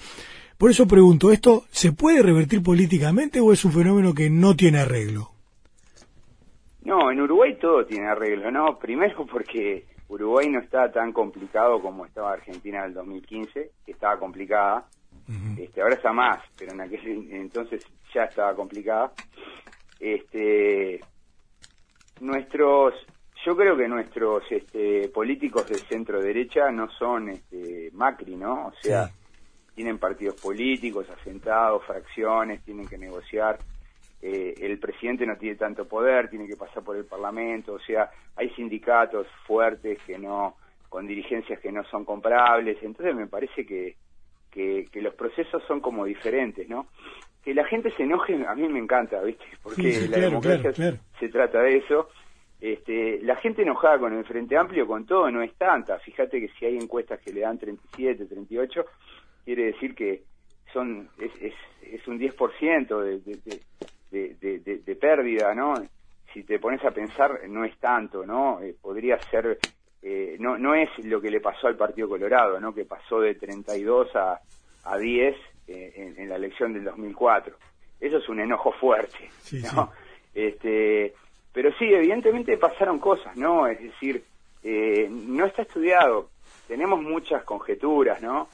[0.56, 4.78] Por eso pregunto, ¿esto se puede revertir políticamente o es un fenómeno que no tiene
[4.78, 5.31] arreglo?
[6.84, 8.78] No, en Uruguay todo tiene arreglo, ¿no?
[8.78, 14.18] Primero porque Uruguay no está tan complicado como estaba Argentina en el 2015, que estaba
[14.18, 14.86] complicada.
[15.58, 19.12] este, ahora está más, pero en aquel entonces ya estaba complicada.
[20.00, 21.00] Este,
[22.20, 22.94] nuestros
[23.44, 28.68] yo creo que nuestros este, políticos de centro derecha no son este, Macri, ¿no?
[28.68, 29.10] O sea,
[29.74, 33.58] tienen partidos políticos asentados, fracciones, tienen que negociar.
[34.22, 38.08] Eh, el presidente no tiene tanto poder, tiene que pasar por el Parlamento, o sea,
[38.36, 40.56] hay sindicatos fuertes que no,
[40.88, 43.96] con dirigencias que no son comparables, entonces me parece que,
[44.50, 46.86] que, los procesos son como diferentes, ¿no?
[47.42, 49.44] Que la gente se enoje, a mí me encanta, ¿viste?
[49.62, 50.72] Porque la democracia
[51.18, 52.08] se trata de eso
[52.62, 55.98] este, la gente enojada con el Frente Amplio, con todo, no es tanta.
[55.98, 58.84] Fíjate que si hay encuestas que le dan 37, 38,
[59.44, 60.22] quiere decir que
[60.72, 63.60] son es, es, es un 10% de, de, de,
[64.12, 65.82] de, pérdida, ¿no?
[66.32, 68.60] si te pones a pensar, no es tanto, ¿no?
[68.62, 69.58] Eh, podría ser,
[70.02, 72.74] eh, no, no es lo que le pasó al Partido Colorado, ¿no?
[72.74, 74.40] Que pasó de 32 a,
[74.84, 75.36] a 10
[75.68, 77.54] en, en, la elección del 2004.
[78.00, 79.30] Eso es un enojo fuerte,
[79.74, 79.92] ¿no?
[80.34, 81.12] Este,
[81.52, 83.66] pero sí, evidentemente pasaron cosas, ¿no?
[83.66, 84.24] Es decir,
[85.10, 86.30] no está estudiado.
[86.66, 88.48] Tenemos muchas conjeturas, ¿no?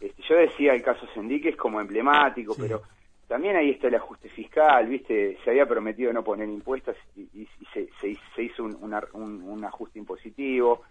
[0.00, 2.82] Este, yo decía el caso Sendique es como emblemático, pero
[3.28, 5.36] también ahí está el ajuste fiscal, ¿viste?
[5.44, 8.74] Se había prometido no poner impuestos y, se, se, hizo un,
[9.12, 10.82] un, ajuste impositivo.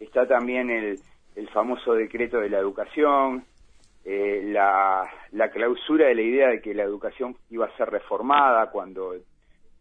[0.00, 0.98] Está también el,
[1.36, 3.44] el famoso decreto de la educación,
[4.04, 8.70] eh, la, la clausura de la idea de que la educación iba a ser reformada
[8.72, 9.14] cuando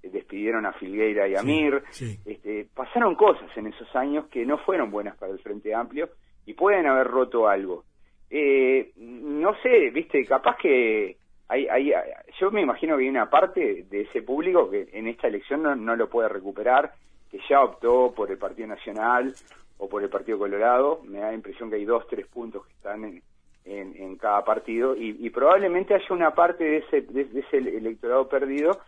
[0.04, 1.82] despidieron a Filgueira y a Mir.
[2.26, 6.10] Este, pasaron cosas en esos años que no fueron buenas para el Frente Amplio
[6.46, 7.86] y pueden haber roto algo.
[8.30, 11.18] Eh, no sé, viste, capaz que
[11.50, 11.94] hay, hay,
[12.40, 15.96] yo me imagino que hay una parte de ese público que en esta elección no,
[15.96, 16.94] lo puede recuperar,
[17.32, 19.34] que ya optó por el Partido Nacional
[19.78, 21.02] o por el Partido Colorado.
[21.06, 23.22] Me da la impresión que hay dos, tres puntos que están en,
[23.66, 28.80] en, cada partido y, probablemente haya una parte de ese, de, ese electorado perdido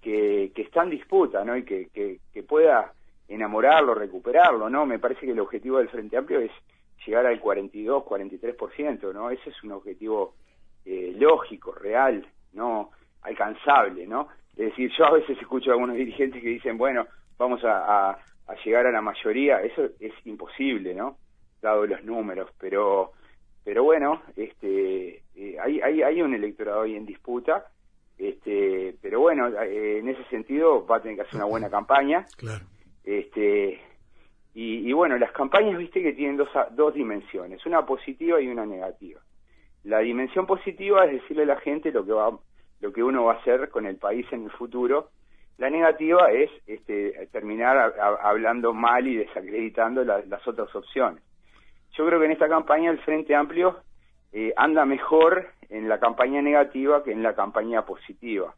[0.00, 1.56] que, que, está en disputa, ¿no?
[1.56, 2.92] Y que, que, que pueda
[3.28, 4.86] enamorarlo, recuperarlo, ¿no?
[4.86, 6.52] Me parece que el objetivo del Frente Amplio es
[7.04, 9.30] llegar al 42, 43%, ¿no?
[9.30, 10.34] Ese es un objetivo
[10.90, 14.28] eh, lógico, real, no alcanzable, ¿no?
[14.52, 18.16] Es decir, yo a veces escucho a algunos dirigentes que dicen, bueno, vamos a,
[18.64, 21.18] llegar a la mayoría, eso es imposible, ¿no?
[21.60, 23.12] Dado los números, pero
[23.62, 27.66] pero bueno, este eh, hay, hay, hay un electorado ahí en disputa,
[28.16, 32.24] este pero bueno, eh, en ese sentido va a tener que hacer una buena campaña.
[32.38, 32.64] Claro.
[33.04, 33.78] Este
[34.60, 39.20] y, bueno, las campañas, viste que tienen dos, dos dimensiones, una positiva y una negativa.
[39.88, 42.38] La dimensión positiva es decirle a la gente lo que va,
[42.80, 45.08] lo que uno va a hacer con el país en el futuro.
[45.56, 51.22] La negativa es este, terminar hablando mal y desacreditando las otras opciones.
[51.96, 53.78] Yo creo que en esta campaña el Frente Amplio
[54.30, 58.54] eh, anda mejor en la campaña negativa que en la campaña positiva.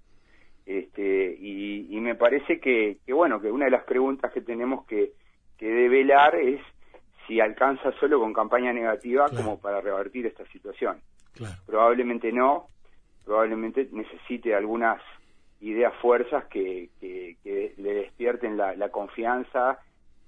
[0.66, 4.84] Este, y, y me parece que, que, bueno, que una de las preguntas que tenemos
[4.84, 5.12] que,
[5.56, 6.60] que develar es
[7.28, 11.00] si alcanza solo con campaña negativa como para revertir esta situación.
[11.66, 12.68] Probablemente no,
[13.24, 15.00] probablemente necesite algunas
[15.60, 19.78] ideas fuerzas que, que, le despierten la, confianza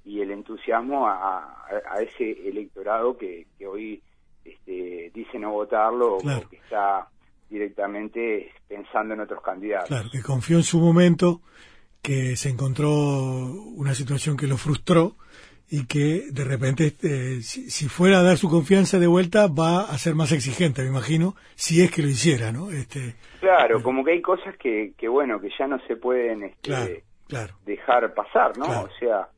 [0.04, 1.66] y el entusiasmo a,
[2.00, 4.02] ese electorado que, hoy
[4.44, 7.08] este, dice no votarlo o que está
[7.48, 9.88] directamente pensando en otros candidatos.
[9.88, 11.42] Claro, que confió en su momento
[12.00, 15.16] que se encontró una situación que lo frustró
[15.74, 19.96] y que de repente, este, si, fuera a dar su confianza de vuelta, va a
[19.96, 22.70] ser más exigente, me imagino, si es que lo hiciera, ¿no?
[22.70, 26.42] Este, claro, eh, como que hay cosas que, que, bueno, que ya no se pueden
[26.42, 27.04] este,
[27.64, 28.66] dejar pasar, ¿no?
[28.66, 29.28] O sea,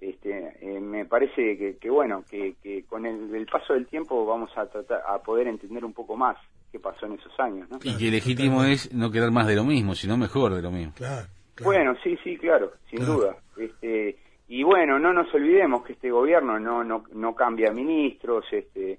[0.00, 4.24] este, eh, me parece que, que bueno, que, que con el, el, paso del tiempo
[4.24, 6.36] vamos a, tratar, a poder entender un poco más
[6.70, 7.80] qué pasó en esos años, ¿no?
[7.82, 10.92] Y que legítimo es no quedar más de lo mismo, sino mejor de lo mismo.
[10.94, 11.26] Claro.
[11.64, 13.36] Bueno, sí, sí, claro, sin duda.
[13.56, 14.16] Este,
[14.50, 18.98] y bueno, no nos olvidemos que este gobierno no no, no cambia ministros, este,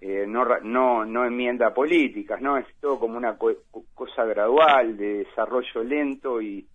[0.00, 2.56] eh, no, no, no enmienda políticas, ¿no?
[2.56, 6.66] Es todo como una cosa gradual, de desarrollo lento y,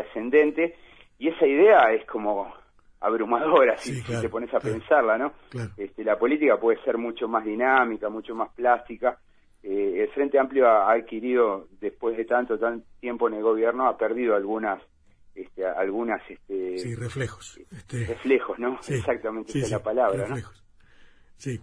[0.00, 0.76] ascendente.
[1.18, 2.54] Y esa idea es como
[3.00, 5.32] abrumadora si, te pones a pensarla, ¿no?
[5.76, 9.18] Este, la política puede ser mucho más dinámica, mucho más plástica.
[9.60, 13.96] Eh, el Frente Amplio ha adquirido, después de tanto, tanto tiempo en el gobierno, ha
[13.96, 14.80] perdido algunas
[15.34, 20.64] este, algunas este, sí, reflejos este, reflejos no exactamente esa es la palabra reflejos.
[21.36, 21.60] sí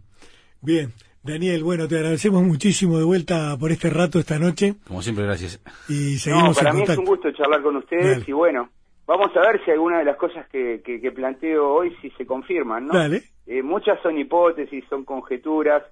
[0.62, 0.94] bien
[1.24, 5.62] Daniel bueno te agradecemos muchísimo de vuelta por este rato esta noche como siempre gracias
[5.88, 8.70] y seguimos para mí es un gusto charlar con ustedes y bueno
[9.06, 12.88] vamos a ver si alguna de las cosas que, que, planteo hoy si se confirman
[12.88, 13.24] no Dale.
[13.46, 15.84] Eh, muchas son hipótesis son conjeturas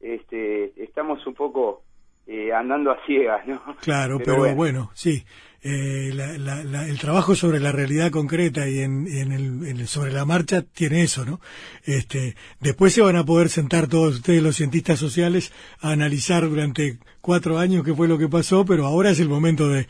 [0.00, 1.82] este estamos un poco
[2.26, 3.62] eh, andando a ciegas, ¿no?
[3.82, 4.90] Claro, pero, bueno.
[4.94, 5.24] sí.
[5.68, 11.24] Eh, el trabajo sobre la realidad concreta y en, el, sobre la marcha tiene eso,
[11.24, 11.40] ¿no?
[11.84, 15.52] Este, después se van a poder sentar todos ustedes, los cientistas sociales,
[15.82, 19.68] a analizar durante cuatro años qué fue lo que pasó, pero ahora es el momento
[19.68, 19.88] de...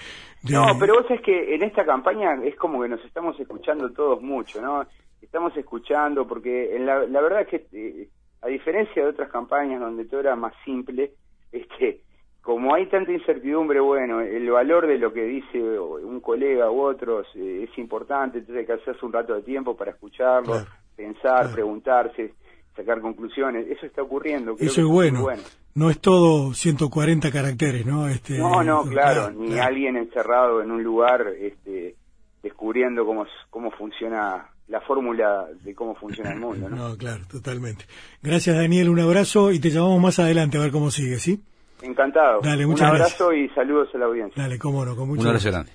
[0.51, 4.23] No, pero vos es que en esta campaña es como que nos estamos escuchando todos
[4.23, 4.87] mucho, ¿no?
[5.21, 8.09] Estamos escuchando porque en la, verdad es que, eh,
[8.41, 11.13] a diferencia de otras campañas donde todo era más simple,
[11.53, 12.01] este
[12.47, 17.27] como hay tanta incertidumbre, bueno, el valor de lo que dice un colega u otros
[17.35, 22.35] eh, es importante, entonces hay que hacerse un rato de tiempo para escucharlo, pensar, preguntarse,
[22.77, 23.67] sacar conclusiones.
[23.69, 24.55] Eso está ocurriendo.
[24.61, 25.27] Eso es bueno.
[25.75, 28.07] No es todo 140 caracteres, ¿no?
[28.07, 31.97] Este, no, no, claro, ni alguien encerrado en un lugar este,
[32.45, 36.69] descubriendo descubriendo cómo, cómo funciona la fórmula de cómo funciona el mundo.
[36.69, 36.77] ¿no?
[36.91, 37.87] no, claro, totalmente.
[38.23, 38.89] Gracias, Daniel.
[38.89, 41.43] Un abrazo y te llamamos más adelante a ver cómo sigue, ¿sí?
[41.87, 42.41] Encantado.
[42.43, 43.51] Dale, muchas Un abrazo gracias.
[43.51, 44.43] y saludos a la audiencia.
[44.43, 45.73] Dale, cómo no, con mucho Un abrazo grande.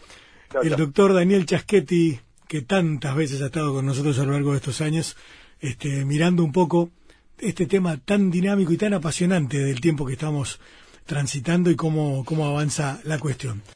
[0.62, 4.58] El doctor Daniel Chaschetti, que tantas veces ha estado con nosotros a lo largo de
[4.58, 5.16] estos años,
[5.62, 6.90] este, mirando un poco
[7.38, 10.60] este tema tan dinámico y tan apasionante del tiempo que estamos
[11.06, 13.62] transitando y cómo, cómo avanza la cuestión.